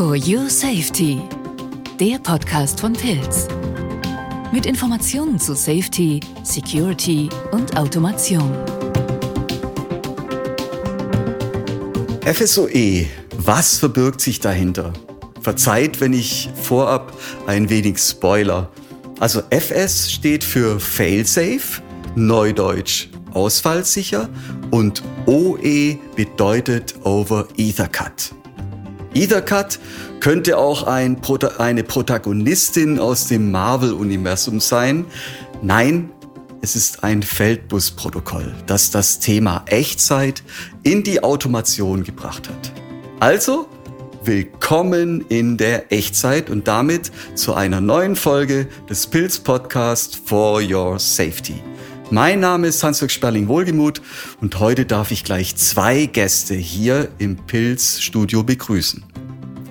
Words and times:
For 0.00 0.16
Your 0.16 0.48
Safety, 0.48 1.20
der 2.00 2.18
Podcast 2.20 2.80
von 2.80 2.94
Pilz. 2.94 3.46
Mit 4.50 4.64
Informationen 4.64 5.38
zu 5.38 5.54
Safety, 5.54 6.20
Security 6.42 7.28
und 7.52 7.76
Automation. 7.76 8.50
FSOE, 12.24 13.08
was 13.44 13.76
verbirgt 13.76 14.22
sich 14.22 14.40
dahinter? 14.40 14.94
Verzeiht, 15.42 16.00
wenn 16.00 16.14
ich 16.14 16.48
vorab 16.54 17.12
ein 17.46 17.68
wenig 17.68 17.98
spoiler. 17.98 18.70
Also 19.18 19.42
FS 19.50 20.10
steht 20.10 20.42
für 20.42 20.80
Failsafe, 20.80 21.82
Neudeutsch 22.14 23.08
ausfallsicher 23.34 24.30
und 24.70 25.02
OE 25.26 25.98
bedeutet 26.16 26.94
over 27.04 27.46
Ethercut. 27.58 28.39
Ethercut 29.14 29.78
könnte 30.20 30.58
auch 30.58 30.84
ein, 30.84 31.20
eine 31.58 31.82
Protagonistin 31.82 32.98
aus 32.98 33.26
dem 33.26 33.50
Marvel-Universum 33.50 34.60
sein. 34.60 35.04
Nein, 35.62 36.10
es 36.62 36.76
ist 36.76 37.02
ein 37.02 37.22
Feldbus-Protokoll, 37.22 38.54
das 38.66 38.90
das 38.90 39.18
Thema 39.18 39.64
Echtzeit 39.66 40.42
in 40.82 41.02
die 41.02 41.22
Automation 41.22 42.04
gebracht 42.04 42.48
hat. 42.48 42.72
Also, 43.18 43.66
willkommen 44.22 45.24
in 45.28 45.56
der 45.56 45.90
Echtzeit 45.92 46.50
und 46.50 46.68
damit 46.68 47.10
zu 47.34 47.54
einer 47.54 47.80
neuen 47.80 48.14
Folge 48.14 48.68
des 48.88 49.06
Pilz 49.06 49.38
Podcast 49.38 50.20
for 50.24 50.60
Your 50.62 50.98
Safety. 50.98 51.62
Mein 52.12 52.40
Name 52.40 52.66
ist 52.66 52.82
Hans-Jörg 52.82 53.12
Sperling-Wohlgemuth 53.12 54.02
und 54.40 54.58
heute 54.58 54.84
darf 54.84 55.12
ich 55.12 55.22
gleich 55.22 55.54
zwei 55.54 56.06
Gäste 56.06 56.56
hier 56.56 57.08
im 57.18 57.36
Pilz-Studio 57.36 58.42
begrüßen. 58.42 59.04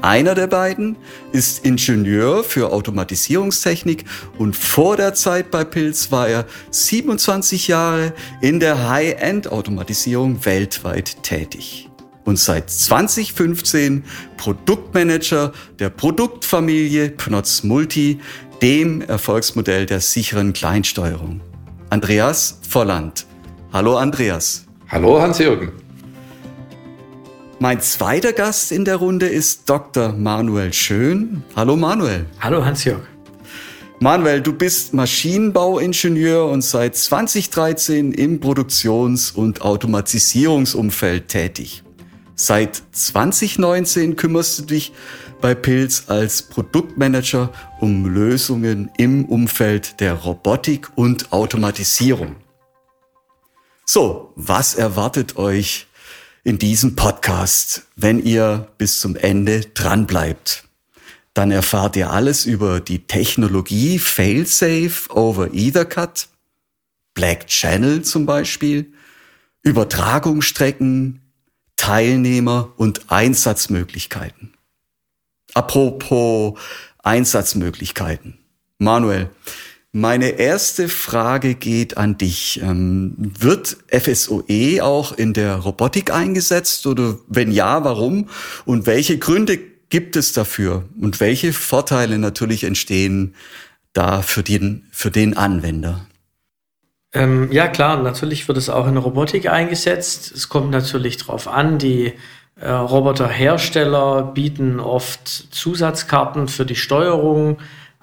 Einer 0.02 0.36
der 0.36 0.48
beiden 0.48 0.96
ist 1.34 1.66
Ingenieur 1.66 2.46
für 2.46 2.72
Automatisierungstechnik 2.72 4.06
und 4.38 4.56
vor 4.56 4.96
der 4.96 5.16
Zeit 5.16 5.52
bei 5.52 5.66
Pilz 5.66 6.14
war 6.14 6.30
er 6.30 6.46
27 6.72 7.68
Jahre 7.68 8.14
in 8.40 8.62
der 8.62 8.88
High-End-Automatisierung 8.88 10.46
weltweit 10.46 11.22
tätig. 11.24 11.90
Und 12.24 12.40
seit 12.40 12.70
2015 12.70 14.06
Produktmanager 14.38 15.52
der 15.78 15.90
Produktfamilie 15.90 17.10
Pnotz 17.10 17.64
Multi, 17.64 18.22
dem 18.62 19.02
Erfolgsmodell 19.02 19.86
der 19.86 20.00
sicheren 20.00 20.54
Kleinsteuerung. 20.54 21.42
Andreas 21.92 22.60
Volland. 22.70 23.26
Hallo 23.74 23.98
Andreas. 23.98 24.66
Hallo 24.90 25.20
Hans-Jürgen. 25.20 25.72
Mein 27.58 27.82
zweiter 27.82 28.32
Gast 28.32 28.72
in 28.72 28.86
der 28.86 28.98
Runde 28.98 29.28
ist 29.28 29.68
Dr. 29.68 30.14
Manuel 30.14 30.72
Schön. 30.72 31.44
Hallo 31.56 31.76
Manuel. 31.76 32.28
Hallo 32.40 32.64
Hans-Jörg. 32.64 33.02
Manuel, 34.00 34.42
du 34.42 34.54
bist 34.54 34.94
Maschinenbauingenieur 34.94 36.46
und 36.46 36.62
seit 36.62 36.96
2013 36.96 38.12
im 38.12 38.40
Produktions- 38.40 39.32
und 39.32 39.64
Automatisierungsumfeld 39.64 41.28
tätig. 41.28 41.84
Seit 42.36 42.84
2019 42.92 44.16
kümmerst 44.16 44.60
du 44.60 44.64
dich 44.64 44.94
bei 45.42 45.56
Pilz 45.56 46.06
als 46.08 46.42
Produktmanager 46.42 47.52
um 47.80 48.06
Lösungen 48.06 48.92
im 48.98 49.26
Umfeld 49.26 50.00
der 50.00 50.14
Robotik 50.14 50.90
und 50.96 51.32
Automatisierung. 51.32 52.36
So, 53.86 54.34
was 54.36 54.76
erwartet 54.76 55.38
euch 55.38 55.88
in 56.44 56.60
diesem 56.60 56.96
Podcast, 56.96 57.88
wenn 57.96 58.24
ihr 58.24 58.68
bis 58.78 59.00
zum 59.00 59.16
Ende 59.16 59.62
dran 59.62 60.06
bleibt? 60.06 60.66
Dann 61.34 61.52
erfahrt 61.52 61.96
ihr 61.96 62.12
alles 62.12 62.46
über 62.46 62.82
die 62.82 63.08
Technologie 63.08 63.98
Failsafe 63.98 65.10
over 65.10 65.54
Ethercut, 65.54 66.28
Black 67.14 67.48
Channel 67.48 68.04
zum 68.04 68.26
Beispiel, 68.26 68.94
Übertragungsstrecken, 69.64 71.22
Teilnehmer 71.76 72.74
und 72.78 73.10
Einsatzmöglichkeiten. 73.12 74.54
Apropos 75.54 76.58
Einsatzmöglichkeiten. 77.04 78.38
Manuel, 78.78 79.30
meine 79.92 80.30
erste 80.30 80.88
Frage 80.88 81.56
geht 81.56 81.98
an 81.98 82.18
dich. 82.18 82.62
Ähm, 82.62 83.16
wird 83.18 83.78
FSOE 83.88 84.82
auch 84.82 85.14
in 85.14 85.34
der 85.34 85.56
Robotik 85.56 86.14
eingesetzt 86.14 86.86
oder 86.86 87.18
wenn 87.28 87.52
ja, 87.52 87.84
warum? 87.84 88.30
Und 88.66 88.86
welche 88.86 89.18
Gründe 89.18 89.58
gibt 89.90 90.16
es 90.16 90.34
dafür? 90.34 90.86
Und 91.00 91.20
welche 91.20 91.54
Vorteile 91.54 92.20
natürlich 92.20 92.64
entstehen 92.64 93.34
da 93.94 94.22
für 94.22 94.44
den, 94.44 94.86
für 94.92 95.10
den 95.10 95.36
Anwender? 95.36 96.06
Ähm, 97.12 97.52
ja, 97.52 97.68
klar, 97.68 98.02
natürlich 98.04 98.48
wird 98.48 98.60
es 98.60 98.70
auch 98.70 98.88
in 98.88 98.94
der 98.94 99.02
Robotik 99.02 99.50
eingesetzt. 99.50 100.32
Es 100.32 100.50
kommt 100.50 100.70
natürlich 100.70 101.18
darauf 101.18 101.48
an, 101.48 101.80
die 101.80 102.14
äh, 102.60 102.70
Roboterhersteller 102.70 104.24
bieten 104.24 104.80
oft 104.80 105.28
Zusatzkarten 105.28 106.48
für 106.48 106.66
die 106.66 106.76
Steuerung 106.76 107.58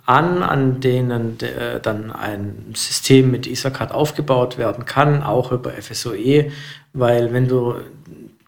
an, 0.07 0.43
an 0.43 0.81
denen 0.81 1.39
äh, 1.41 1.81
dann 1.81 2.13
ein 2.13 2.73
System 2.75 3.31
mit 3.31 3.47
EtherCAD 3.47 3.93
aufgebaut 3.93 4.57
werden 4.57 4.85
kann, 4.87 5.23
auch 5.23 5.53
über 5.53 5.73
FSOE, 5.73 6.53
weil 6.93 7.33
wenn 7.33 7.49
du 7.49 7.75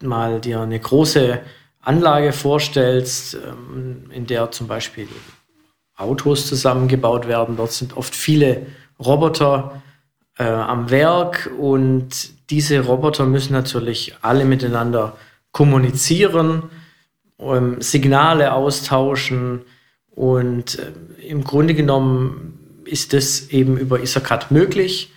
mal 0.01 0.41
dir 0.41 0.61
eine 0.61 0.79
große 0.79 1.41
Anlage 1.83 2.33
vorstellst, 2.33 3.35
ähm, 3.35 4.11
in 4.11 4.27
der 4.27 4.51
zum 4.51 4.69
Beispiel 4.69 5.09
Autos 5.97 6.47
zusammengebaut 6.47 7.27
werden, 7.27 7.57
dort 7.57 7.73
sind 7.73 7.97
oft 7.97 8.15
viele 8.15 8.67
Roboter 9.01 9.83
äh, 10.39 10.45
am 10.45 10.91
Werk 10.91 11.51
und 11.59 12.51
diese 12.51 12.81
Roboter 12.81 13.27
müssen 13.27 13.53
natürlich 13.53 14.15
alle 14.23 14.45
miteinander 14.45 15.17
kommunizieren, 15.53 16.65
ähm, 17.39 17.81
Signale 17.81 18.53
austauschen 18.53 19.63
und 20.11 20.79
äh, 20.79 21.27
im 21.27 21.45
Grunde 21.45 21.75
genommen 21.75 22.83
ist 22.85 23.13
das 23.13 23.49
eben 23.51 23.77
über 23.77 24.01
Ethercad 24.01 24.51
möglich. 24.51 25.13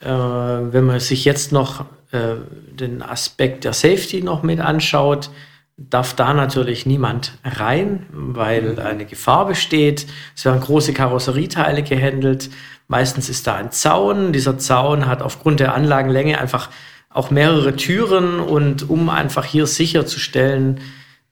Äh, 0.00 0.08
wenn 0.08 0.84
man 0.84 1.00
sich 1.00 1.24
jetzt 1.24 1.52
noch 1.52 1.86
äh, 2.10 2.34
den 2.70 3.02
Aspekt 3.02 3.64
der 3.64 3.72
Safety 3.72 4.22
noch 4.22 4.42
mit 4.42 4.60
anschaut, 4.60 5.30
darf 5.76 6.14
da 6.14 6.34
natürlich 6.34 6.86
niemand 6.86 7.32
rein, 7.44 8.06
weil 8.12 8.78
eine 8.78 9.06
Gefahr 9.06 9.46
besteht. 9.46 10.06
Es 10.36 10.44
werden 10.44 10.60
große 10.60 10.92
Karosserieteile 10.92 11.82
gehandelt. 11.82 12.50
Meistens 12.88 13.28
ist 13.28 13.46
da 13.46 13.54
ein 13.54 13.70
Zaun. 13.70 14.32
Dieser 14.32 14.58
Zaun 14.58 15.06
hat 15.06 15.22
aufgrund 15.22 15.60
der 15.60 15.74
Anlagenlänge 15.74 16.38
einfach 16.38 16.68
auch 17.14 17.30
mehrere 17.30 17.76
Türen 17.76 18.40
und 18.40 18.88
um 18.88 19.08
einfach 19.08 19.44
hier 19.44 19.66
sicherzustellen, 19.66 20.80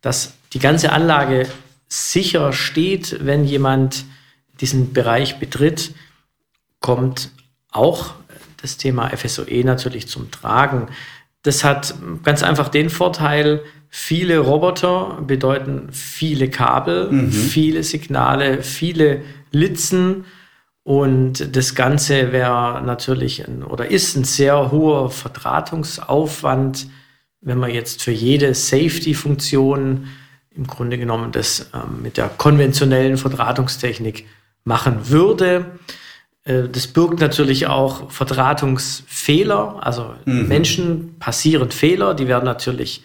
dass 0.01 0.35
die 0.53 0.59
ganze 0.59 0.93
Anlage 0.93 1.47
sicher 1.89 2.53
steht, 2.53 3.25
wenn 3.25 3.45
jemand 3.45 4.05
diesen 4.61 4.93
Bereich 4.93 5.39
betritt, 5.39 5.93
kommt 6.81 7.31
auch 7.71 8.15
das 8.61 8.77
Thema 8.77 9.09
FSOE 9.17 9.65
natürlich 9.65 10.07
zum 10.09 10.31
Tragen. 10.31 10.89
Das 11.43 11.65
hat 11.65 11.95
ganz 12.23 12.43
einfach 12.43 12.69
den 12.69 12.91
Vorteil, 12.91 13.63
viele 13.89 14.39
Roboter 14.39 15.19
bedeuten 15.27 15.89
viele 15.93 16.49
Kabel, 16.49 17.11
mhm. 17.11 17.33
viele 17.33 17.83
Signale, 17.83 18.63
viele 18.63 19.23
Litzen 19.51 20.25
und 20.91 21.55
das 21.55 21.77
Ganze 21.77 22.33
wäre 22.33 22.83
natürlich 22.83 23.47
ein, 23.47 23.63
oder 23.63 23.93
ist 23.93 24.17
ein 24.17 24.25
sehr 24.25 24.73
hoher 24.73 25.09
Verdrahtungsaufwand, 25.09 26.89
wenn 27.41 27.59
man 27.59 27.71
jetzt 27.71 28.03
für 28.03 28.11
jede 28.11 28.53
Safety-Funktion 28.55 30.09
im 30.51 30.67
Grunde 30.67 30.99
genommen 30.99 31.31
das 31.31 31.71
ähm, 31.73 32.03
mit 32.03 32.17
der 32.17 32.29
konventionellen 32.29 33.19
Verdrahtungstechnik 33.19 34.27
machen 34.65 35.09
würde. 35.09 35.67
Äh, 36.43 36.65
das 36.65 36.89
birgt 36.89 37.21
natürlich 37.21 37.69
auch 37.69 38.11
Verdrahtungsfehler. 38.11 39.87
Also 39.87 40.13
mhm. 40.25 40.49
Menschen 40.49 41.19
passieren 41.21 41.71
Fehler, 41.71 42.15
die 42.15 42.27
werden 42.27 42.47
natürlich 42.47 43.05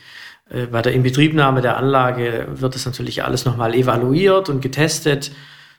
äh, 0.50 0.66
bei 0.66 0.82
der 0.82 0.94
Inbetriebnahme 0.94 1.62
der 1.62 1.78
Anlage 1.78 2.48
wird 2.50 2.74
das 2.74 2.88
natürlich 2.88 3.24
alles 3.24 3.46
nochmal 3.46 3.76
evaluiert 3.76 4.50
und 4.50 4.62
getestet 4.62 5.30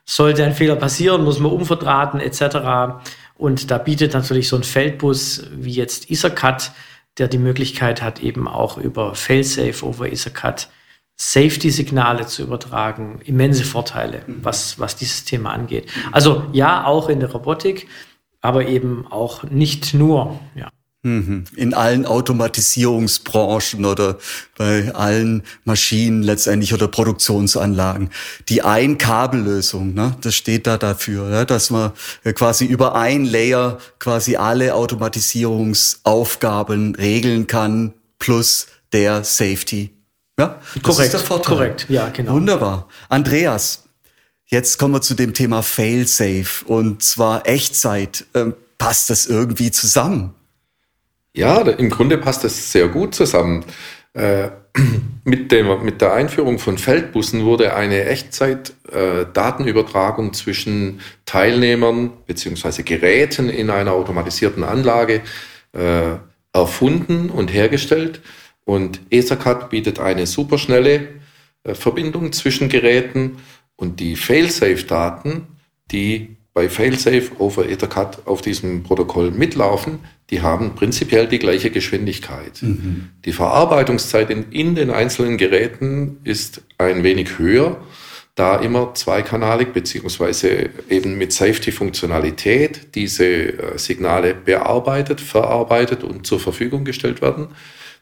sollte 0.07 0.45
ein 0.45 0.55
Fehler 0.55 0.77
passieren, 0.77 1.25
muss 1.25 1.41
man 1.41 1.53
umverdrahten 1.53 2.21
etc. 2.21 3.03
Und 3.37 3.71
da 3.71 3.79
bietet 3.79 4.15
natürlich 4.15 4.49
so 4.49 4.57
ein 4.57 4.63
Feldbus 4.63 5.45
wie 5.53 5.73
jetzt 5.73 6.11
Ethercut, 6.11 6.71
der 7.19 7.29
die 7.29 7.39
Möglichkeit 7.39 8.01
hat, 8.01 8.23
eben 8.23 8.47
auch 8.49 8.79
über 8.79 9.15
Failsafe 9.15 9.85
over 9.85 10.07
Ethercut 10.07 10.69
Safety-Signale 11.19 12.27
zu 12.27 12.43
übertragen, 12.43 13.21
immense 13.25 13.65
Vorteile, 13.65 14.23
mhm. 14.27 14.45
was, 14.45 14.79
was 14.79 14.97
dieses 14.97 15.25
Thema 15.25 15.51
angeht. 15.51 15.91
Also 16.13 16.45
ja, 16.53 16.85
auch 16.85 17.09
in 17.09 17.21
der 17.21 17.33
Robotik, 17.33 17.89
aber 18.43 18.67
eben 18.67 19.07
auch 19.11 19.43
nicht 19.45 19.95
nur. 19.95 20.39
Ja. 20.55 20.69
Mhm. 21.03 21.45
In 21.55 21.75
allen 21.75 22.05
Automatisierungsbranchen 22.05 23.85
oder 23.85 24.19
bei 24.59 24.93
allen 24.93 25.45
Maschinen 25.65 26.25
letztendlich 26.25 26.75
oder 26.75 26.89
Produktionsanlagen. 26.89 28.11
Die 28.49 28.63
Ein-Kabellösung, 28.63 29.95
ne, 29.95 30.17
das 30.23 30.35
steht 30.35 30.67
da 30.67 30.79
dafür, 30.79 31.31
ja, 31.31 31.45
dass 31.45 31.71
man 31.71 31.93
quasi 32.35 32.65
über 32.65 32.97
ein 32.97 33.25
Layer 33.25 33.79
quasi 34.01 34.35
alle 34.35 34.75
Automatisierungsaufgaben 34.75 36.97
regeln 36.97 37.47
kann, 37.47 37.93
plus 38.19 38.67
der 38.93 39.23
Safety. 39.23 39.93
Ja, 40.39 40.61
korrekt, 40.83 41.07
ist 41.07 41.13
der 41.13 41.21
Vorteil. 41.21 41.55
korrekt, 41.55 41.87
ja, 41.89 42.09
genau. 42.09 42.33
Wunderbar. 42.33 42.89
Andreas, 43.09 43.85
jetzt 44.47 44.79
kommen 44.79 44.95
wir 44.95 45.03
zu 45.03 45.15
dem 45.15 45.35
Thema 45.35 45.63
Fail-Safe 45.63 46.65
und 46.67 47.03
zwar 47.03 47.47
Echtzeit. 47.47 48.27
Ähm, 48.35 48.55
passt 48.79 49.09
das 49.09 49.27
irgendwie 49.27 49.71
zusammen? 49.71 50.35
Ja, 51.37 51.61
im 51.61 51.91
Grunde 51.91 52.17
passt 52.17 52.45
das 52.45 52.73
sehr 52.73 52.89
gut 52.89 53.15
zusammen. 53.15 53.63
Äh, 54.15 54.49
mit, 55.25 55.53
dem, 55.53 55.85
mit 55.85 56.01
der 56.01 56.15
Einführung 56.15 56.59
von 56.59 56.79
Feldbussen 56.79 57.45
wurde 57.45 57.77
eine 57.77 58.07
Echtzeit-Datenübertragung 58.07 60.29
äh, 60.29 60.33
zwischen 60.33 61.03
Teilnehmern 61.27 62.13
bzw. 62.27 62.85
Geräten 62.85 63.51
in 63.51 63.69
einer 63.69 63.93
automatisierten 63.93 64.65
Anlage 64.65 65.21
äh, 65.73 66.15
erfunden 66.55 67.29
und 67.29 67.53
hergestellt. 67.53 68.23
Und 68.65 69.01
ESACAT 69.11 69.69
bietet 69.69 70.01
eine 70.01 70.27
superschnelle 70.27 71.09
äh, 71.65 71.75
Verbindung 71.75 72.33
zwischen 72.33 72.71
Geräten 72.71 73.37
und 73.77 74.01
die 74.01 74.17
Failsafe-Daten, 74.17 75.47
die 75.93 76.39
bei 76.55 76.71
Failsafe 76.71 77.33
over 77.39 77.69
Ethercat 77.69 78.27
auf 78.27 78.41
diesem 78.41 78.85
Protokoll 78.85 79.33
mitlaufen, 79.33 79.99
die 80.31 80.43
haben 80.43 80.75
prinzipiell 80.75 81.29
die 81.29 81.39
gleiche 81.39 81.71
Geschwindigkeit. 81.71 82.61
Mhm. 82.63 83.11
Die 83.25 83.33
Verarbeitungszeit 83.33 84.31
in, 84.31 84.51
in, 84.51 84.75
den 84.75 84.91
einzelnen 84.91 85.37
Geräten 85.37 86.19
ist 86.25 86.63
ein 86.79 87.05
wenig 87.05 87.39
höher, 87.39 87.81
da 88.35 88.57
immer 88.57 88.93
zweikanalig 88.95 89.73
beziehungsweise 89.73 90.71
eben 90.91 91.17
mit 91.17 91.33
Safety-Funktionalität 91.33 92.95
diese 92.95 93.25
äh, 93.25 93.79
Signale 93.79 94.35
bearbeitet, 94.35 95.21
verarbeitet 95.21 96.03
und 96.05 96.27
zur 96.27 96.41
Verfügung 96.41 96.85
gestellt 96.85 97.23
werden. 97.23 97.49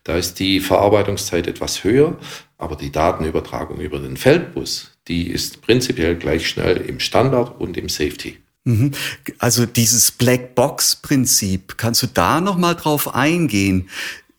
Da 0.03 0.17
ist 0.17 0.39
die 0.39 0.61
Verarbeitungszeit 0.61 1.47
etwas 1.47 1.85
höher, 1.85 2.19
aber 2.59 2.77
die 2.77 2.91
Datenübertragung 2.91 3.81
über 3.81 3.99
den 3.99 4.17
Feldbus, 4.17 4.93
die 5.09 5.31
ist 5.31 5.63
prinzipiell 5.63 6.17
gleich 6.17 6.49
schnell 6.49 6.79
im 6.79 7.01
Standard 7.01 7.61
und 7.61 7.77
im 7.77 7.89
Safety. 7.89 8.39
Mhm. 8.65 8.93
Also 9.39 9.67
dieses 9.67 10.11
Blackbox-Prinzip, 10.11 11.77
kannst 11.77 12.03
du 12.03 12.07
da 12.07 12.41
noch 12.41 12.57
mal 12.57 12.75
drauf 12.75 13.15
eingehen? 13.15 13.89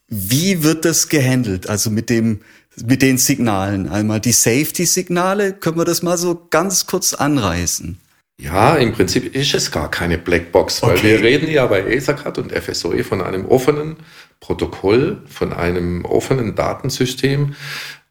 Wie 0.08 0.64
wird 0.64 0.86
das 0.86 1.10
gehandelt? 1.10 1.70
Also 1.70 1.90
mit 1.90 2.10
dem 2.10 2.42
mit 2.84 3.02
den 3.02 3.18
Signalen. 3.18 3.88
Einmal 3.88 4.20
die 4.20 4.32
Safety-Signale, 4.32 5.54
können 5.54 5.78
wir 5.78 5.86
das 5.86 6.04
mal 6.04 6.18
so 6.18 6.48
ganz 6.50 6.86
kurz 6.86 7.14
anreißen? 7.14 8.00
Ja, 8.38 8.76
im 8.76 8.92
Prinzip 8.92 9.34
ist 9.34 9.54
es 9.54 9.72
gar 9.72 9.90
keine 9.90 10.18
Blackbox, 10.18 10.82
weil 10.82 10.98
okay. 10.98 11.04
wir 11.04 11.22
reden 11.22 11.50
ja 11.50 11.66
bei 11.68 11.82
ESACAT 11.82 12.38
und 12.38 12.52
FSOE 12.52 13.04
von 13.06 13.22
einem 13.22 13.46
offenen 13.46 13.96
Protokoll, 14.42 15.22
von 15.28 15.54
einem 15.54 16.04
offenen 16.04 16.54
Datensystem, 16.54 17.56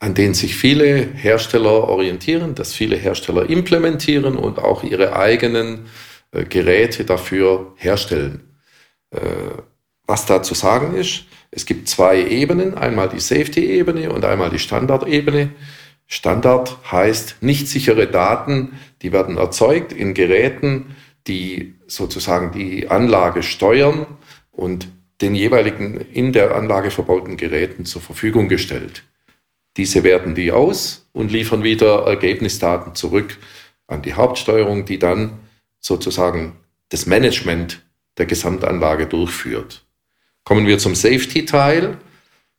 an 0.05 0.13
den 0.13 0.35
sich 0.35 0.55
viele 0.55 1.09
Hersteller 1.15 1.89
orientieren, 1.89 2.55
das 2.55 2.75
viele 2.75 2.97
Hersteller 2.97 3.49
implementieren 3.49 4.37
und 4.37 4.59
auch 4.59 4.85
ihre 4.85 5.17
eigenen 5.17 5.87
äh, 6.31 6.45
Geräte 6.45 7.07
dafür 7.07 7.73
herstellen. 7.77 8.43
Äh, 9.11 9.19
was 10.07 10.27
da 10.27 10.43
zu 10.43 10.53
sagen 10.53 10.95
ist, 10.95 11.25
es 11.51 11.65
gibt 11.65 11.89
zwei 11.89 12.23
Ebenen, 12.23 12.75
einmal 12.75 13.09
die 13.09 13.19
Safety-Ebene 13.19 14.13
und 14.13 14.27
einmal 14.27 14.51
die 14.51 14.59
Standard-Ebene. 14.59 15.53
Standard 16.07 16.77
heißt 16.93 17.37
nicht 17.41 17.67
sichere 17.69 18.07
Daten, 18.07 18.79
die 19.01 19.11
werden 19.11 19.39
erzeugt 19.39 19.91
in 19.95 20.13
Geräten, 20.13 20.97
die 21.27 21.77
sozusagen 21.87 22.53
die 22.53 22.89
Anlage 22.89 23.43
steuern 23.43 24.05
und 24.53 24.87
den 25.23 25.35
jeweiligen 25.35 25.99
in 26.13 26.35
der 26.35 26.55
Anlage 26.55 26.91
verbauten 26.91 27.39
Geräten 27.39 27.87
zur 27.87 28.03
Verfügung 28.03 28.51
gestellt. 28.51 29.03
Diese 29.77 30.05
werten 30.05 30.35
die 30.35 30.53
aus 30.53 31.09
und 31.13 31.33
liefern 31.33 31.63
wieder 31.63 32.07
Ergebnisdaten 32.07 32.95
zurück 32.95 33.39
an 33.87 34.03
die 34.03 34.15
Hauptsteuerung, 34.15 34.85
die 34.85 34.99
dann 34.99 35.41
sozusagen 35.81 36.57
das 36.91 37.07
Management 37.07 37.83
der 38.19 38.27
Gesamtanlage 38.27 39.07
durchführt. 39.07 39.85
Kommen 40.45 40.67
wir 40.67 40.79
zum 40.79 40.95
Safety-Teil. 40.95 41.97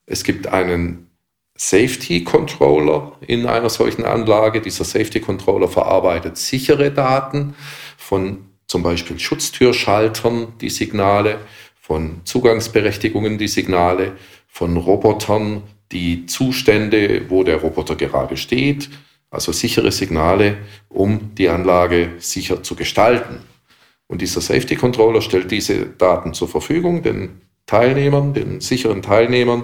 Es 0.05 0.23
gibt 0.23 0.47
einen 0.47 1.09
Safety 1.57 2.23
Controller 2.23 3.13
in 3.25 3.45
einer 3.45 3.69
solchen 3.69 4.03
Anlage. 4.03 4.59
Dieser 4.59 4.83
Safety 4.83 5.21
Controller 5.21 5.69
verarbeitet 5.69 6.37
sichere 6.37 6.91
Daten 6.91 7.55
von 7.97 8.45
zum 8.67 8.83
Beispiel 8.83 9.19
Schutztürschaltern, 9.19 10.53
die 10.59 10.69
Signale, 10.69 11.39
von 11.79 12.21
Zugangsberechtigungen, 12.25 13.37
die 13.37 13.47
Signale, 13.47 14.13
von 14.47 14.75
Robotern, 14.75 15.61
die 15.91 16.25
Zustände, 16.25 17.29
wo 17.29 17.43
der 17.43 17.57
Roboter 17.57 17.95
gerade 17.95 18.37
steht, 18.37 18.89
also 19.29 19.51
sichere 19.51 19.91
Signale, 19.91 20.57
um 20.89 21.35
die 21.35 21.49
Anlage 21.49 22.13
sicher 22.19 22.63
zu 22.63 22.75
gestalten. 22.75 23.39
Und 24.07 24.21
dieser 24.21 24.41
Safety 24.41 24.75
Controller 24.75 25.21
stellt 25.21 25.51
diese 25.51 25.85
Daten 25.85 26.33
zur 26.33 26.47
Verfügung, 26.47 27.03
den 27.03 27.41
Teilnehmern, 27.65 28.33
den 28.33 28.61
sicheren 28.61 29.01
Teilnehmern, 29.01 29.63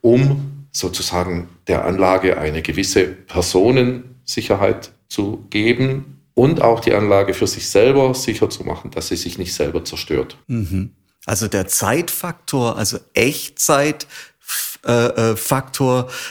um 0.00 0.66
sozusagen 0.72 1.48
der 1.66 1.84
Anlage 1.84 2.38
eine 2.38 2.62
gewisse 2.62 3.04
Personensicherheit 3.04 4.92
zu 5.08 5.44
geben 5.50 6.20
und 6.34 6.62
auch 6.62 6.80
die 6.80 6.94
Anlage 6.94 7.34
für 7.34 7.48
sich 7.48 7.68
selber 7.68 8.14
sicher 8.14 8.48
zu 8.48 8.64
machen, 8.64 8.92
dass 8.92 9.08
sie 9.08 9.16
sich 9.16 9.36
nicht 9.36 9.52
selber 9.52 9.84
zerstört. 9.84 10.36
Mhm. 10.46 10.92
Also 11.26 11.48
der 11.48 11.66
Zeitfaktor, 11.68 12.78
also 12.78 12.98
Echtzeitfaktor 13.12 14.30
äh, 14.86 15.32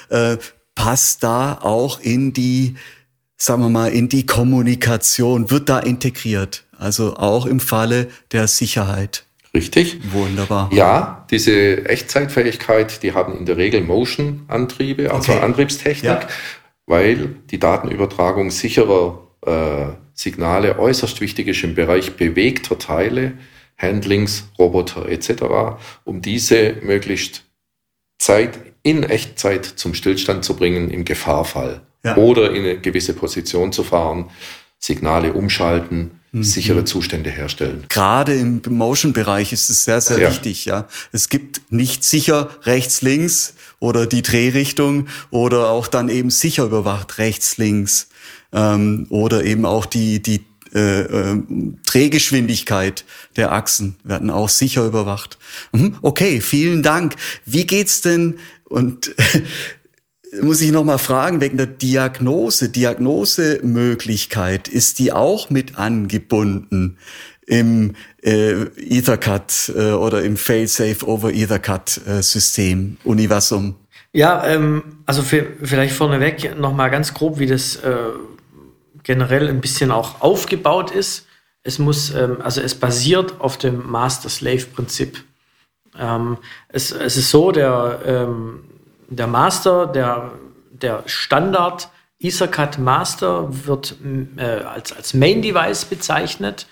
äh, 0.10 0.38
passt 0.76 1.24
da 1.24 1.60
auch 1.62 2.00
in 2.00 2.34
die, 2.34 2.76
sagen 3.38 3.64
wir 3.64 3.70
mal, 3.70 3.92
in 3.92 4.10
die 4.10 4.26
Kommunikation, 4.26 5.52
wird 5.52 5.70
da 5.70 5.80
integriert. 5.80 6.66
Also 6.78 7.18
auch 7.18 7.46
im 7.46 7.60
Falle 7.60 8.08
der 8.32 8.48
Sicherheit. 8.48 9.26
Richtig. 9.54 10.00
Wunderbar. 10.14 10.70
Ja, 10.72 11.26
diese 11.32 11.86
Echtzeitfähigkeit, 11.86 13.02
die 13.04 13.14
haben 13.14 13.38
in 13.38 13.46
der 13.46 13.58
Regel 13.58 13.82
Motion-Antriebe, 13.82 15.12
also 15.12 15.34
okay. 15.34 15.42
Antriebstechnik, 15.42 16.12
ja. 16.12 16.28
weil 16.86 17.36
die 17.50 17.60
Datenübertragung 17.60 18.52
sicherer 18.52 19.28
äh, 19.46 19.88
Signale 20.14 20.78
äußerst 20.78 21.20
wichtig 21.22 21.48
ist 21.48 21.64
im 21.64 21.76
Bereich 21.76 22.16
bewegter 22.16 22.78
Teile, 22.78 23.34
Handlings, 23.78 24.50
Roboter 24.60 25.08
etc., 25.10 25.80
um 26.04 26.22
diese 26.22 26.76
möglichst 26.84 27.46
Zeit 28.20 28.60
in 28.84 29.04
Echtzeit 29.04 29.66
zum 29.66 29.94
Stillstand 29.94 30.46
zu 30.46 30.56
bringen 30.56 30.92
im 30.92 31.06
Gefahrfall 31.06 31.82
ja. 32.04 32.16
oder 32.18 32.52
in 32.52 32.64
eine 32.64 32.80
gewisse 32.80 33.14
Position 33.14 33.72
zu 33.72 33.84
fahren, 33.84 34.30
Signale 34.78 35.34
umschalten, 35.34 36.12
mhm. 36.32 36.44
sichere 36.44 36.86
Zustände 36.86 37.30
herstellen. 37.30 37.86
Gerade 37.90 38.36
im 38.36 38.62
Motion-Bereich 38.70 39.52
ist 39.52 39.70
es 39.70 39.84
sehr, 39.84 40.00
sehr 40.00 40.20
ja. 40.20 40.30
wichtig. 40.30 40.66
Ja, 40.66 40.88
es 41.12 41.30
gibt 41.30 41.62
nicht 41.70 42.04
sicher 42.04 42.50
rechts, 42.64 43.02
links 43.02 43.56
oder 43.80 44.06
die 44.06 44.22
Drehrichtung 44.22 45.08
oder 45.32 45.70
auch 45.70 45.88
dann 45.88 46.10
eben 46.10 46.30
sicher 46.30 46.64
überwacht 46.64 47.18
rechts, 47.18 47.58
links 47.58 48.10
ähm, 48.54 49.08
oder 49.10 49.44
eben 49.44 49.66
auch 49.66 49.86
die 49.86 50.22
die 50.22 50.46
äh, 50.74 51.02
äh, 51.02 51.44
Drehgeschwindigkeit 51.86 53.06
der 53.36 53.52
Achsen 53.52 53.96
werden 54.04 54.30
auch 54.30 54.50
sicher 54.50 54.86
überwacht. 54.86 55.38
Mhm, 55.72 55.98
okay, 56.02 56.42
vielen 56.42 56.84
Dank. 56.84 57.16
Wie 57.46 57.66
geht's 57.66 58.02
denn 58.02 58.40
und 58.66 59.16
muss 60.42 60.62
ich 60.62 60.72
noch 60.72 60.84
mal 60.84 60.98
fragen 60.98 61.42
wegen 61.42 61.58
der 61.58 61.68
Diagnose, 61.68 62.70
Diagnosemöglichkeit, 62.70 64.68
ist 64.68 65.00
die 65.00 65.12
auch 65.12 65.50
mit 65.50 65.78
angebunden 65.78 66.98
im 67.48 67.96
äh, 68.22 68.66
Ethercat 68.78 69.72
äh, 69.76 69.92
oder 69.92 70.22
im 70.24 70.38
Failsafe 70.38 71.08
over 71.08 71.34
Ethercat 71.34 72.02
äh, 72.06 72.22
System 72.22 72.98
Universum? 73.04 73.76
Ja, 74.12 74.46
ähm, 74.46 74.84
also 75.06 75.22
für, 75.22 75.46
vielleicht 75.64 75.96
vorneweg 75.96 76.58
noch 76.60 76.74
mal 76.74 76.90
ganz 76.90 77.14
grob, 77.14 77.40
wie 77.40 77.48
das 77.48 77.78
äh, 77.78 77.96
generell 79.10 79.50
ein 79.50 79.60
bisschen 79.60 79.90
auch 79.90 80.22
aufgebaut 80.22 80.92
ist. 80.92 81.26
Es 81.64 81.80
muss, 81.80 82.14
ähm, 82.14 82.38
also 82.44 82.62
es 82.62 82.76
basiert 82.76 83.42
auf 83.42 83.58
dem 83.58 83.90
Master-Slave-Prinzip. 83.90 85.24
Ähm, 85.98 86.38
es, 86.68 86.92
es 86.92 87.18
ist 87.18 87.32
so, 87.32 87.52
der, 87.52 88.02
ähm, 88.06 88.66
der 89.10 89.26
Master, 89.26 89.88
der, 89.88 90.34
der 90.70 91.02
Standard 91.08 91.90
Ethercat 92.20 92.78
Master 92.78 93.48
wird 93.66 93.96
äh, 94.38 94.44
als, 94.44 94.94
als 94.94 95.16
Main 95.16 95.42
Device 95.42 95.86
bezeichnet 95.86 96.68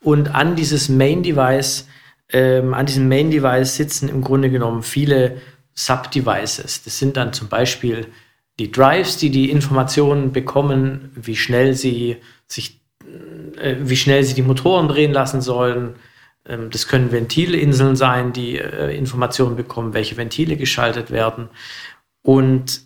und 0.00 0.32
an 0.32 0.54
dieses 0.54 0.88
Main 0.88 1.24
Device 1.24 1.88
ähm, 2.32 2.72
an 2.72 2.86
diesem 2.86 3.08
Main-Device 3.08 3.74
sitzen 3.74 4.08
im 4.08 4.22
Grunde 4.22 4.48
genommen 4.50 4.84
viele 4.84 5.40
Sub-Devices. 5.74 6.84
Das 6.84 6.96
sind 7.00 7.16
dann 7.16 7.32
zum 7.32 7.48
Beispiel 7.48 8.06
die 8.60 8.70
Drives, 8.70 9.16
die 9.16 9.30
die 9.30 9.50
Informationen 9.50 10.32
bekommen, 10.32 11.10
wie 11.14 11.34
schnell 11.34 11.72
sie 11.72 12.18
sich, 12.46 12.78
äh, 13.56 13.76
wie 13.80 13.96
schnell 13.96 14.22
sie 14.22 14.34
die 14.34 14.42
Motoren 14.42 14.86
drehen 14.86 15.12
lassen 15.12 15.40
sollen. 15.40 15.94
Ähm, 16.46 16.68
das 16.70 16.86
können 16.86 17.10
Ventilinseln 17.10 17.96
sein, 17.96 18.34
die 18.34 18.58
äh, 18.58 18.94
Informationen 18.94 19.56
bekommen, 19.56 19.94
welche 19.94 20.18
Ventile 20.18 20.56
geschaltet 20.56 21.10
werden. 21.10 21.48
Und 22.22 22.82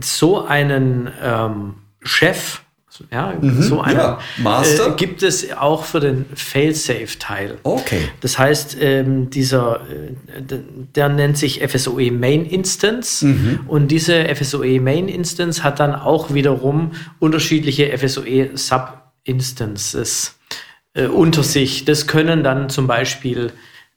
so 0.00 0.42
einen 0.42 1.10
ähm, 1.22 1.74
Chef 2.02 2.62
ja, 3.10 3.34
mhm, 3.40 3.62
so 3.62 3.80
einen 3.80 3.98
ja, 3.98 4.18
Master. 4.38 4.88
Äh, 4.88 4.96
gibt 4.96 5.22
es 5.22 5.52
auch 5.52 5.84
für 5.84 6.00
den 6.00 6.26
Failsafe-Teil. 6.34 7.58
Okay. 7.62 8.08
Das 8.20 8.38
heißt, 8.38 8.76
ähm, 8.80 9.30
dieser, 9.30 9.80
äh, 9.90 10.42
der 10.94 11.08
nennt 11.08 11.38
sich 11.38 11.60
FSOE 11.66 12.10
Main 12.10 12.44
Instance 12.44 13.24
mhm. 13.24 13.60
und 13.66 13.88
diese 13.88 14.34
FSOE 14.34 14.80
Main 14.80 15.08
Instance 15.08 15.62
hat 15.62 15.80
dann 15.80 15.94
auch 15.94 16.32
wiederum 16.34 16.92
unterschiedliche 17.18 17.96
FSOE 17.96 18.50
Sub-Instances 18.54 20.38
äh, 20.94 21.06
unter 21.06 21.42
sich. 21.42 21.84
Das 21.84 22.06
können 22.06 22.44
dann 22.44 22.68
zum 22.68 22.86
Beispiel 22.86 23.52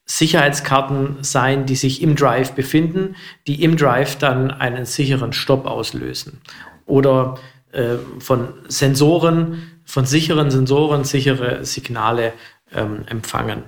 Sicherheitskarten 0.05 1.17
sein, 1.21 1.65
die 1.65 1.75
sich 1.75 2.01
im 2.01 2.15
Drive 2.15 2.53
befinden, 2.53 3.15
die 3.45 3.63
im 3.63 3.75
Drive 3.75 4.15
dann 4.15 4.51
einen 4.51 4.85
sicheren 4.85 5.33
Stopp 5.33 5.65
auslösen. 5.65 6.39
Oder 6.85 7.37
äh, 7.77 7.97
von 8.17 8.49
Sensoren, 8.67 9.61
von 9.85 10.07
sicheren 10.07 10.49
Sensoren 10.49 11.03
sichere 11.03 11.63
Signale 11.63 12.33
ähm, 12.73 13.03
empfangen. 13.05 13.63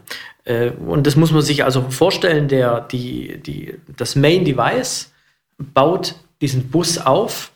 Äh, 0.46 0.72
und 0.72 1.06
das 1.06 1.16
muss 1.16 1.32
man 1.32 1.44
sich 1.44 1.64
also 1.64 1.86
vorstellen, 1.92 2.48
der, 2.48 2.82
die, 2.82 3.38
die, 3.38 3.76
das 3.98 4.16
Main 4.16 4.46
Device 4.46 5.12
baut 5.60 6.16
diesen 6.42 6.70
Bus 6.70 6.98
auf 6.98 7.52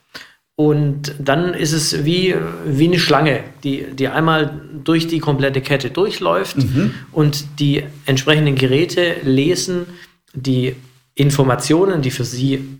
und 0.55 1.15
dann 1.17 1.55
ist 1.55 1.71
es 1.71 2.05
wie, 2.05 2.35
wie 2.65 2.85
eine 2.85 2.99
Schlange, 2.99 3.43
die, 3.63 3.87
die 3.91 4.07
einmal 4.07 4.61
durch 4.83 5.07
die 5.07 5.17
komplette 5.17 5.61
Kette 5.61 5.89
durchläuft 5.89 6.57
mhm. 6.57 6.93
und 7.11 7.59
die 7.59 7.83
entsprechenden 8.05 8.53
Geräte 8.53 9.15
lesen 9.23 9.87
die 10.33 10.75
Informationen, 11.15 12.03
die 12.03 12.11
für 12.11 12.25
sie, 12.25 12.77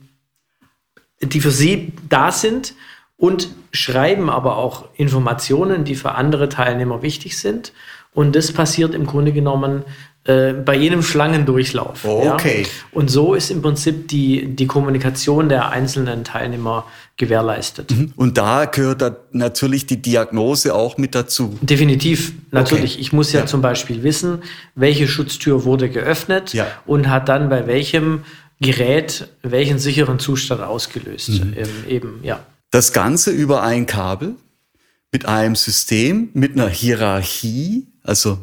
die 1.23 1.41
für 1.41 1.49
sie 1.49 1.93
da 2.07 2.31
sind 2.31 2.75
und 3.23 3.47
schreiben 3.71 4.29
aber 4.29 4.57
auch 4.57 4.83
Informationen, 4.97 5.85
die 5.85 5.95
für 5.95 6.15
andere 6.15 6.49
Teilnehmer 6.49 7.01
wichtig 7.03 7.37
sind. 7.37 7.71
Und 8.13 8.35
das 8.35 8.51
passiert 8.51 8.93
im 8.93 9.05
Grunde 9.05 9.31
genommen 9.31 9.83
äh, 10.25 10.51
bei 10.51 10.75
jedem 10.75 11.01
Schlangendurchlauf. 11.01 12.03
Oh, 12.03 12.29
okay. 12.33 12.63
Ja? 12.63 12.67
Und 12.91 13.09
so 13.09 13.33
ist 13.33 13.49
im 13.49 13.61
Prinzip 13.61 14.09
die, 14.09 14.47
die 14.47 14.67
Kommunikation 14.67 15.47
der 15.47 15.69
einzelnen 15.69 16.25
Teilnehmer 16.25 16.83
gewährleistet. 17.15 17.91
Mhm. 17.91 18.11
Und 18.17 18.37
da 18.37 18.65
gehört 18.65 19.01
da 19.01 19.15
natürlich 19.31 19.85
die 19.85 20.01
Diagnose 20.01 20.75
auch 20.75 20.97
mit 20.97 21.15
dazu. 21.15 21.57
Definitiv, 21.61 22.33
natürlich. 22.51 22.95
Okay. 22.95 23.01
Ich 23.03 23.13
muss 23.13 23.31
ja, 23.31 23.39
ja, 23.39 23.45
zum 23.45 23.61
Beispiel 23.61 24.03
wissen, 24.03 24.39
welche 24.75 25.07
Schutztür 25.07 25.63
wurde 25.63 25.89
geöffnet 25.89 26.53
ja. 26.53 26.67
und 26.85 27.09
hat 27.09 27.29
dann 27.29 27.47
bei 27.47 27.67
welchem 27.67 28.25
Gerät 28.59 29.29
welchen 29.43 29.79
sicheren 29.79 30.19
Zustand 30.19 30.61
ausgelöst. 30.61 31.29
Mhm. 31.29 31.53
Ähm, 31.55 31.69
eben, 31.87 32.19
ja. 32.21 32.41
Das 32.73 32.91
Ganze 32.91 33.29
über 33.29 33.61
ein 33.61 33.85
Kabel 33.85 34.33
mit 35.11 35.27
einem 35.27 35.55
System, 35.55 36.29
mit 36.33 36.53
einer 36.53 36.67
Hierarchie, 36.67 37.85
also 38.01 38.39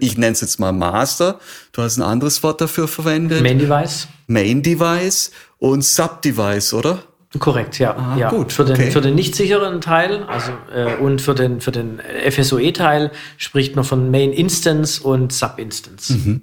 ich 0.00 0.18
nenne 0.18 0.32
es 0.32 0.42
jetzt 0.42 0.60
mal 0.60 0.72
Master, 0.72 1.40
du 1.72 1.80
hast 1.80 1.96
ein 1.96 2.02
anderes 2.02 2.42
Wort 2.42 2.60
dafür 2.60 2.86
verwendet. 2.86 3.42
Main 3.42 3.58
Device. 3.58 4.08
Main 4.26 4.62
Device 4.62 5.30
und 5.56 5.82
Sub 5.82 6.20
Device, 6.20 6.74
oder? 6.74 7.02
Korrekt, 7.38 7.78
ja. 7.78 7.96
Ah, 7.96 8.18
ja. 8.18 8.28
Gut, 8.28 8.52
für 8.52 8.66
den, 8.66 8.76
okay. 8.76 8.90
für 8.90 9.00
den 9.00 9.14
nicht 9.14 9.34
sicheren 9.34 9.80
Teil 9.80 10.24
also, 10.24 10.52
äh, 10.74 10.96
und 10.96 11.22
für 11.22 11.34
den, 11.34 11.62
für 11.62 11.72
den 11.72 12.02
FSOE-Teil 12.28 13.10
spricht 13.38 13.74
man 13.74 13.86
von 13.86 14.10
Main 14.10 14.34
Instance 14.34 15.00
und 15.02 15.32
Sub 15.32 15.54
Instance. 15.58 16.12
Mhm. 16.12 16.42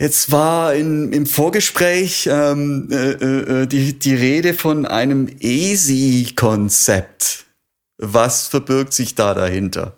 Jetzt 0.00 0.30
war 0.30 0.74
in, 0.74 1.12
im 1.12 1.26
Vorgespräch 1.26 2.28
ähm, 2.30 2.88
äh, 2.92 3.10
äh, 3.10 3.66
die, 3.66 3.98
die 3.98 4.14
Rede 4.14 4.54
von 4.54 4.86
einem 4.86 5.26
ESI-Konzept. 5.40 7.46
Was 7.96 8.46
verbirgt 8.46 8.92
sich 8.92 9.16
da 9.16 9.34
dahinter? 9.34 9.96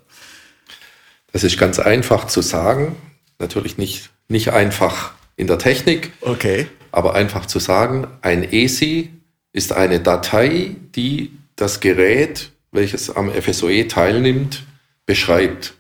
Das 1.32 1.44
ist 1.44 1.58
ganz 1.58 1.78
einfach 1.78 2.28
zu 2.28 2.40
sagen. 2.40 2.96
Natürlich 3.38 3.76
nicht, 3.76 4.08
nicht 4.28 4.54
einfach 4.54 5.12
in 5.36 5.46
der 5.46 5.58
Technik. 5.58 6.12
Okay. 6.22 6.66
Aber 6.92 7.14
einfach 7.14 7.44
zu 7.44 7.58
sagen, 7.58 8.06
ein 8.22 8.42
ESI 8.42 9.10
ist 9.52 9.72
eine 9.72 10.00
Datei, 10.00 10.76
die 10.94 11.30
das 11.56 11.80
Gerät, 11.80 12.52
welches 12.72 13.14
am 13.14 13.30
FSOE 13.30 13.86
teilnimmt, 13.86 14.64
beschreibt. 15.04 15.74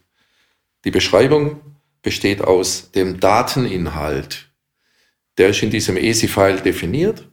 Die 0.84 0.90
Beschreibung 0.90 1.62
besteht 2.02 2.40
aus 2.40 2.90
dem 2.92 3.20
Dateninhalt. 3.20 4.50
Der 5.38 5.50
ist 5.50 5.62
in 5.62 5.70
diesem 5.70 5.96
ESI-File 5.96 6.60
definiert. 6.60 7.28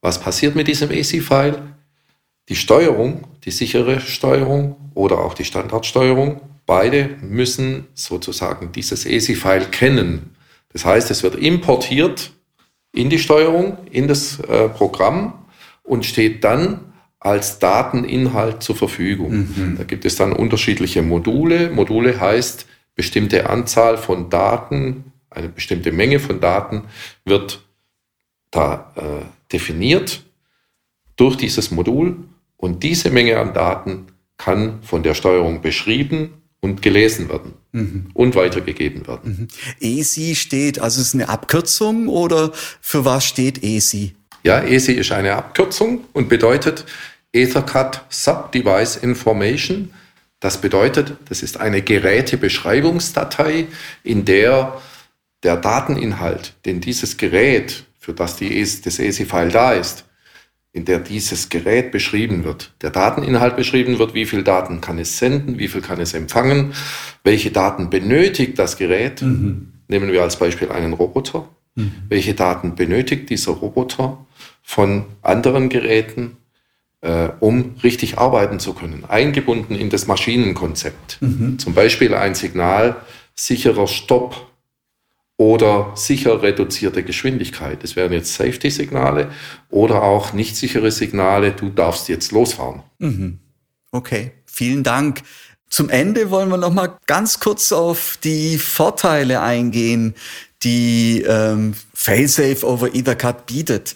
Was 0.00 0.20
passiert 0.20 0.54
mit 0.54 0.68
diesem 0.68 0.90
ESI-File? 0.90 1.74
Die 2.48 2.56
Steuerung, 2.56 3.26
die 3.44 3.50
sichere 3.50 4.00
Steuerung 4.00 4.76
oder 4.94 5.18
auch 5.18 5.34
die 5.34 5.44
Standardsteuerung, 5.44 6.40
beide 6.64 7.16
müssen 7.20 7.86
sozusagen 7.94 8.72
dieses 8.72 9.04
ESI-File 9.04 9.66
kennen. 9.66 10.36
Das 10.72 10.84
heißt, 10.84 11.10
es 11.10 11.22
wird 11.22 11.36
importiert 11.36 12.32
in 12.92 13.10
die 13.10 13.18
Steuerung, 13.18 13.78
in 13.90 14.08
das 14.08 14.38
äh, 14.40 14.68
Programm 14.68 15.46
und 15.82 16.04
steht 16.04 16.44
dann 16.44 16.92
als 17.18 17.58
Dateninhalt 17.58 18.62
zur 18.62 18.76
Verfügung. 18.76 19.32
Mhm. 19.32 19.74
Da 19.78 19.84
gibt 19.84 20.04
es 20.04 20.16
dann 20.16 20.32
unterschiedliche 20.32 21.02
Module. 21.02 21.70
Module 21.70 22.20
heißt, 22.20 22.66
bestimmte 22.96 23.48
Anzahl 23.48 23.96
von 23.96 24.28
Daten, 24.28 25.12
eine 25.30 25.48
bestimmte 25.48 25.92
Menge 25.92 26.18
von 26.18 26.40
Daten 26.40 26.84
wird 27.24 27.62
da 28.50 28.92
äh, 28.96 29.52
definiert 29.52 30.24
durch 31.14 31.36
dieses 31.36 31.70
Modul 31.70 32.16
und 32.56 32.82
diese 32.82 33.10
Menge 33.10 33.38
an 33.38 33.54
Daten 33.54 34.06
kann 34.38 34.82
von 34.82 35.02
der 35.02 35.14
Steuerung 35.14 35.60
beschrieben 35.60 36.42
und 36.60 36.82
gelesen 36.82 37.28
werden 37.28 37.54
mhm. 37.72 38.10
und 38.14 38.34
weitergegeben 38.34 39.06
werden. 39.06 39.48
Mhm. 39.80 39.98
ESI 39.98 40.34
steht, 40.34 40.78
also 40.78 41.00
ist 41.00 41.14
eine 41.14 41.28
Abkürzung 41.28 42.08
oder 42.08 42.52
für 42.80 43.04
was 43.04 43.24
steht 43.24 43.62
ESI? 43.62 44.14
Ja, 44.42 44.60
ESI 44.60 44.92
ist 44.92 45.12
eine 45.12 45.34
Abkürzung 45.34 46.04
und 46.12 46.28
bedeutet 46.28 46.86
Ethercat 47.32 48.04
Subdevice 48.08 48.96
Information. 48.96 49.90
Das 50.40 50.60
bedeutet, 50.60 51.16
das 51.28 51.42
ist 51.42 51.58
eine 51.58 51.82
Gerätebeschreibungsdatei, 51.82 53.66
in 54.04 54.24
der 54.24 54.80
der 55.42 55.56
Dateninhalt, 55.56 56.54
den 56.64 56.80
dieses 56.80 57.16
Gerät, 57.16 57.84
für 57.98 58.12
das 58.12 58.36
die, 58.36 58.60
das 58.84 58.98
ESI-File 58.98 59.50
da 59.50 59.72
ist, 59.72 60.04
in 60.72 60.84
der 60.84 60.98
dieses 60.98 61.48
Gerät 61.48 61.92
beschrieben 61.92 62.44
wird. 62.44 62.74
Der 62.82 62.90
Dateninhalt 62.90 63.56
beschrieben 63.56 63.98
wird, 63.98 64.12
wie 64.12 64.26
viel 64.26 64.42
Daten 64.42 64.80
kann 64.80 64.98
es 64.98 65.18
senden, 65.18 65.58
wie 65.58 65.68
viel 65.68 65.80
kann 65.80 66.00
es 66.00 66.14
empfangen, 66.14 66.74
welche 67.24 67.50
Daten 67.50 67.90
benötigt 67.90 68.58
das 68.58 68.76
Gerät. 68.76 69.22
Mhm. 69.22 69.72
Nehmen 69.88 70.12
wir 70.12 70.22
als 70.22 70.36
Beispiel 70.36 70.70
einen 70.70 70.92
Roboter. 70.92 71.48
Mhm. 71.76 71.92
Welche 72.08 72.34
Daten 72.34 72.74
benötigt 72.74 73.30
dieser 73.30 73.52
Roboter 73.52 74.26
von 74.62 75.06
anderen 75.22 75.68
Geräten, 75.68 76.36
äh, 77.02 77.28
um 77.40 77.74
richtig 77.82 78.18
arbeiten 78.18 78.58
zu 78.58 78.74
können, 78.74 79.04
eingebunden 79.04 79.74
in 79.74 79.90
das 79.90 80.06
Maschinenkonzept. 80.06 81.18
Mhm. 81.20 81.58
Zum 81.58 81.74
Beispiel 81.74 82.14
ein 82.14 82.34
Signal 82.34 82.96
sicherer 83.34 83.86
Stopp 83.86 84.46
oder 85.36 85.92
sicher 85.94 86.42
reduzierte 86.42 87.02
Geschwindigkeit. 87.02 87.82
Das 87.82 87.94
wären 87.94 88.12
jetzt 88.12 88.34
Safety-Signale 88.34 89.30
oder 89.68 90.02
auch 90.02 90.32
nicht 90.32 90.56
sichere 90.56 90.90
Signale, 90.90 91.52
du 91.52 91.68
darfst 91.68 92.08
jetzt 92.08 92.32
losfahren. 92.32 92.82
Mhm. 92.98 93.38
Okay, 93.92 94.32
vielen 94.46 94.82
Dank. 94.82 95.22
Zum 95.68 95.90
Ende 95.90 96.30
wollen 96.30 96.48
wir 96.48 96.56
noch 96.56 96.72
mal 96.72 96.96
ganz 97.06 97.40
kurz 97.40 97.72
auf 97.72 98.18
die 98.22 98.56
Vorteile 98.56 99.42
eingehen, 99.42 100.14
die 100.62 101.22
ähm, 101.26 101.74
Failsafe 101.92 102.66
over 102.66 102.94
Ethercat 102.94 103.46
bietet. 103.46 103.94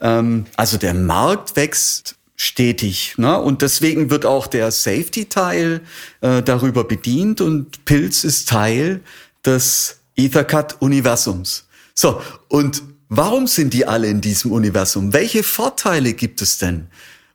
Ähm, 0.00 0.46
also 0.56 0.76
der 0.76 0.94
Markt 0.94 1.56
wächst 1.56 2.16
stetig. 2.42 3.14
Ne? 3.18 3.40
Und 3.40 3.62
deswegen 3.62 4.10
wird 4.10 4.26
auch 4.26 4.46
der 4.46 4.70
Safety-Teil 4.70 5.80
äh, 6.20 6.42
darüber 6.42 6.84
bedient 6.84 7.40
und 7.40 7.84
Pilz 7.84 8.24
ist 8.24 8.48
Teil 8.48 9.00
des 9.44 10.00
Ethercat-Universums. 10.16 11.68
So, 11.94 12.20
und 12.48 12.82
warum 13.08 13.46
sind 13.46 13.72
die 13.74 13.86
alle 13.86 14.08
in 14.08 14.20
diesem 14.20 14.50
Universum? 14.50 15.12
Welche 15.12 15.44
Vorteile 15.44 16.14
gibt 16.14 16.42
es 16.42 16.58
denn? 16.58 16.88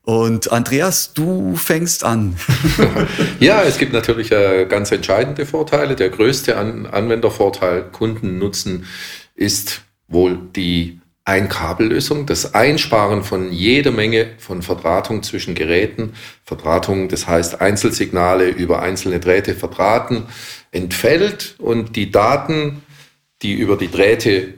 Und 0.04 0.52
Andreas, 0.52 1.14
du 1.14 1.56
fängst 1.56 2.04
an. 2.04 2.36
ja, 3.40 3.64
es 3.64 3.78
gibt 3.78 3.94
natürlich 3.94 4.32
äh, 4.32 4.66
ganz 4.66 4.92
entscheidende 4.92 5.46
Vorteile. 5.46 5.96
Der 5.96 6.10
größte 6.10 6.58
An 6.58 6.86
Anwendervorteil, 6.86 7.84
Kundennutzen, 7.92 8.86
ist 9.36 9.82
wohl 10.08 10.38
die 10.56 11.00
Einkabellösung, 11.27 12.25
das 12.25 12.55
Einsparen 12.55 13.22
von 13.22 13.51
jeder 13.51 13.91
Menge 13.91 14.27
von 14.38 14.62
Verdrahtung 14.62 15.24
zwischen 15.24 15.55
Geräten. 15.55 16.13
Verdrahtung, 16.46 17.10
das 17.10 17.27
heißt 17.27 17.60
Einzelsignale 17.60 18.48
über 18.48 18.81
einzelne 18.81 19.19
Drähte 19.19 19.53
verdrahten, 19.53 20.24
entfällt 20.72 21.55
und 21.57 21.98
die 21.98 22.12
Daten, 22.12 22.81
die 23.41 23.53
über 23.55 23.75
die 23.75 23.91
Drähte 23.91 24.53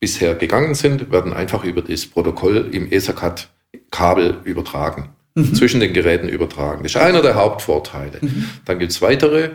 bisher 0.00 0.34
gegangen 0.34 0.74
sind, 0.74 1.12
werden 1.12 1.34
einfach 1.34 1.62
über 1.64 1.82
das 1.82 2.06
Protokoll 2.06 2.70
im 2.72 2.90
ESACAT-Kabel 2.90 4.40
übertragen, 4.44 5.10
mhm. 5.34 5.54
zwischen 5.54 5.80
den 5.80 5.92
Geräten 5.92 6.30
übertragen. 6.30 6.84
Das 6.84 6.94
ist 6.94 7.00
einer 7.02 7.20
der 7.20 7.34
Hauptvorteile. 7.34 8.18
Mhm. 8.22 8.48
Dann 8.64 8.78
gibt 8.78 8.92
es 8.92 9.02
weitere. 9.02 9.50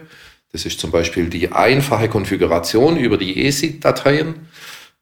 Das 0.51 0.65
ist 0.65 0.79
zum 0.79 0.91
Beispiel 0.91 1.29
die 1.29 1.51
einfache 1.51 2.09
Konfiguration 2.09 2.95
über 2.97 3.17
die 3.17 3.43
ESID-Dateien. 3.43 4.35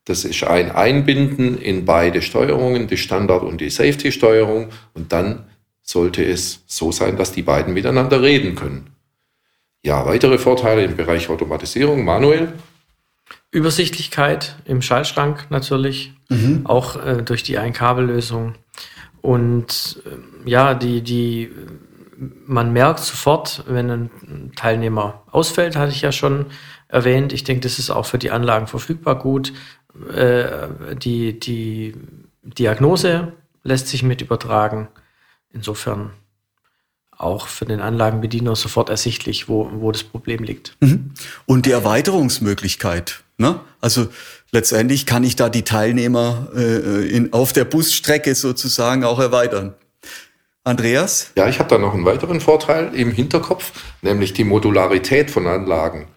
Das 0.05 0.25
ist 0.25 0.43
ein 0.43 0.71
Einbinden 0.71 1.57
in 1.57 1.85
beide 1.85 2.21
Steuerungen, 2.21 2.87
die 2.87 2.97
Standard- 2.97 3.43
und 3.43 3.61
die 3.61 3.69
Safety-Steuerung. 3.69 4.69
Und 4.93 5.11
dann 5.11 5.45
sollte 5.83 6.23
es 6.23 6.63
so 6.65 6.91
sein, 6.91 7.17
dass 7.17 7.31
die 7.31 7.43
beiden 7.43 7.73
miteinander 7.73 8.21
reden 8.21 8.55
können. 8.55 8.91
Ja, 9.83 10.05
weitere 10.05 10.37
Vorteile 10.37 10.83
im 10.83 10.95
Bereich 10.95 11.29
Automatisierung, 11.29 12.05
Manuel. 12.05 12.53
Übersichtlichkeit 13.51 14.55
im 14.65 14.81
Schaltschrank 14.81 15.47
natürlich, 15.49 16.13
mhm. 16.29 16.61
auch 16.65 17.03
äh, 17.03 17.23
durch 17.23 17.43
die 17.43 17.57
Einkabellösung. 17.57 18.55
Und 19.21 20.01
äh, 20.05 20.49
ja, 20.49 20.73
die, 20.73 21.01
die, 21.01 21.51
man 22.45 22.71
merkt 22.73 22.99
sofort, 22.99 23.63
wenn 23.67 23.89
ein 23.89 24.51
Teilnehmer 24.55 25.23
ausfällt, 25.31 25.75
hatte 25.75 25.91
ich 25.91 26.01
ja 26.01 26.11
schon 26.11 26.45
erwähnt. 26.87 27.33
Ich 27.33 27.43
denke, 27.43 27.61
das 27.61 27.79
ist 27.79 27.89
auch 27.89 28.05
für 28.05 28.17
die 28.17 28.31
Anlagen 28.31 28.67
verfügbar 28.67 29.17
gut. 29.17 29.53
Äh, 30.13 30.95
die, 30.95 31.39
die 31.39 31.95
Diagnose 32.43 33.33
lässt 33.63 33.87
sich 33.87 34.03
mit 34.03 34.21
übertragen. 34.21 34.87
Insofern 35.53 36.11
auch 37.17 37.47
für 37.47 37.65
den 37.65 37.81
Anlagenbediener 37.81 38.55
sofort 38.55 38.89
ersichtlich, 38.89 39.47
wo, 39.47 39.69
wo 39.73 39.91
das 39.91 40.03
Problem 40.03 40.43
liegt. 40.43 40.75
Mhm. 40.79 41.11
Und 41.45 41.65
die 41.65 41.71
Erweiterungsmöglichkeit. 41.71 43.23
Ne? 43.37 43.59
Also 43.79 44.07
letztendlich 44.51 45.05
kann 45.05 45.23
ich 45.23 45.35
da 45.35 45.49
die 45.49 45.63
Teilnehmer 45.63 46.49
äh, 46.55 47.07
in, 47.09 47.33
auf 47.33 47.53
der 47.53 47.65
Busstrecke 47.65 48.33
sozusagen 48.35 49.03
auch 49.03 49.19
erweitern. 49.19 49.73
Andreas? 50.63 51.31
Ja, 51.35 51.47
ich 51.47 51.59
habe 51.59 51.69
da 51.69 51.77
noch 51.77 51.93
einen 51.93 52.05
weiteren 52.05 52.39
Vorteil 52.39 52.93
im 52.93 53.11
Hinterkopf, 53.11 53.71
nämlich 54.01 54.33
die 54.33 54.43
Modularität 54.43 55.31
von 55.31 55.47
Anlagen. 55.47 56.07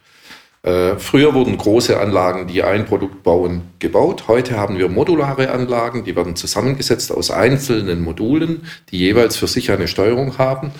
Äh, 0.64 0.96
früher 0.98 1.34
wurden 1.34 1.58
große 1.58 2.00
Anlagen, 2.00 2.46
die 2.46 2.62
ein 2.62 2.86
Produkt 2.86 3.22
bauen, 3.22 3.62
gebaut. 3.80 4.24
Heute 4.28 4.56
haben 4.56 4.78
wir 4.78 4.88
modulare 4.88 5.50
Anlagen, 5.50 6.04
die 6.04 6.16
werden 6.16 6.36
zusammengesetzt 6.36 7.12
aus 7.12 7.30
einzelnen 7.30 8.02
Modulen, 8.02 8.66
die 8.90 8.98
jeweils 8.98 9.36
für 9.36 9.46
sich 9.46 9.70
eine 9.70 9.88
Steuerung 9.88 10.38
haben. 10.38 10.72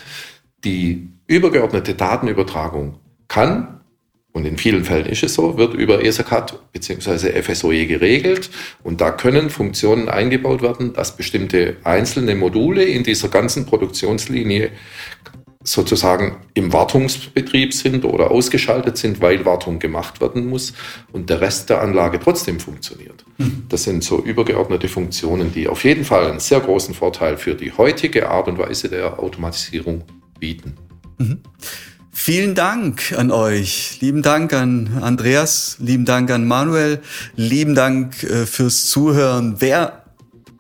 Die 0.64 1.10
übergeordnete 1.26 1.94
Datenübertragung 1.94 2.94
kann, 3.28 3.74
und 4.34 4.46
in 4.46 4.58
vielen 4.58 4.84
Fällen 4.84 5.06
ist 5.06 5.22
es 5.22 5.34
so, 5.34 5.58
wird 5.58 5.74
über 5.74 6.04
ESACAT 6.04 6.72
bzw. 6.72 7.40
FSOE 7.40 7.86
geregelt. 7.86 8.50
Und 8.82 9.00
da 9.00 9.12
können 9.12 9.48
Funktionen 9.48 10.08
eingebaut 10.08 10.60
werden, 10.60 10.92
dass 10.92 11.16
bestimmte 11.16 11.76
einzelne 11.84 12.34
Module 12.34 12.82
in 12.82 13.04
dieser 13.04 13.28
ganzen 13.28 13.64
Produktionslinie 13.64 14.72
sozusagen 15.64 16.36
im 16.52 16.72
Wartungsbetrieb 16.72 17.72
sind 17.72 18.04
oder 18.04 18.30
ausgeschaltet 18.30 18.98
sind, 18.98 19.20
weil 19.20 19.44
Wartung 19.46 19.78
gemacht 19.78 20.20
werden 20.20 20.46
muss 20.46 20.74
und 21.10 21.30
der 21.30 21.40
Rest 21.40 21.70
der 21.70 21.80
Anlage 21.80 22.20
trotzdem 22.20 22.60
funktioniert. 22.60 23.24
Mhm. 23.38 23.64
Das 23.70 23.84
sind 23.84 24.04
so 24.04 24.22
übergeordnete 24.22 24.88
Funktionen, 24.88 25.52
die 25.52 25.66
auf 25.66 25.84
jeden 25.84 26.04
Fall 26.04 26.26
einen 26.26 26.38
sehr 26.38 26.60
großen 26.60 26.94
Vorteil 26.94 27.38
für 27.38 27.54
die 27.54 27.72
heutige 27.72 28.28
Art 28.28 28.46
und 28.46 28.58
Weise 28.58 28.88
der 28.90 29.18
Automatisierung 29.18 30.04
bieten. 30.38 30.74
Mhm. 31.18 31.40
Vielen 32.12 32.54
Dank 32.54 33.12
an 33.16 33.30
euch. 33.30 33.98
Lieben 34.00 34.22
Dank 34.22 34.52
an 34.52 34.98
Andreas, 35.00 35.78
lieben 35.80 36.04
Dank 36.04 36.30
an 36.30 36.46
Manuel, 36.46 37.00
lieben 37.36 37.74
Dank 37.74 38.22
äh, 38.22 38.46
fürs 38.46 38.86
Zuhören. 38.86 39.56
Wer 39.58 40.04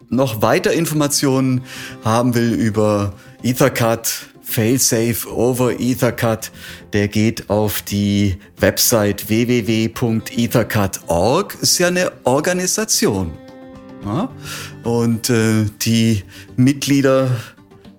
noch 0.08 0.42
weiter 0.42 0.72
Informationen 0.72 1.62
haben 2.04 2.34
will 2.34 2.52
über 2.54 3.12
Ethercad, 3.42 4.33
Failsafe 4.44 5.34
over 5.34 5.80
Ethercut, 5.80 6.52
der 6.92 7.08
geht 7.08 7.50
auf 7.50 7.82
die 7.82 8.36
Website 8.58 9.28
www.ethercut.org. 9.28 11.56
Ist 11.60 11.78
ja 11.78 11.88
eine 11.88 12.12
Organisation. 12.24 13.32
Ja? 14.04 14.30
Und 14.84 15.30
äh, 15.30 15.64
die 15.82 16.22
Mitglieder, 16.56 17.28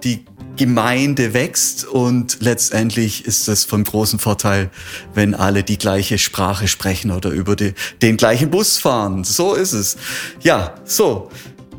die 0.04 0.24
Gemeinde 0.56 1.34
wächst 1.34 1.86
und 1.86 2.38
letztendlich 2.40 3.26
ist 3.26 3.50
es 3.50 3.66
von 3.66 3.84
großem 3.84 4.20
Vorteil, 4.20 4.70
wenn 5.14 5.36
alle 5.36 5.64
die 5.64 5.78
gleiche 5.78 6.18
Sprache 6.18 6.68
sprechen 6.68 7.12
oder 7.12 7.30
über 7.32 7.58
die, 7.58 7.74
den 8.02 8.18
gleichen 8.18 8.52
Bus 8.52 8.78
fahren. 8.78 9.24
So 9.24 9.54
ist 9.54 9.74
es. 9.74 9.98
Ja, 10.42 10.76
so. 10.86 11.30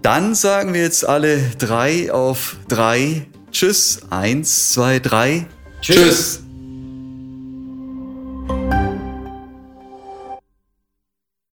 Dann 0.03 0.35
sagen 0.35 0.75
wir 0.75 0.83
jetzt 0.83 1.09
alle 1.09 1.41
drei 1.59 2.13
auf 2.13 2.57
drei 2.69 3.27
Tschüss. 3.51 4.01
Eins, 4.11 4.71
zwei, 4.71 4.99
drei. 4.99 5.47
Tschüss. 5.81 5.97
Tschüss. 5.97 6.46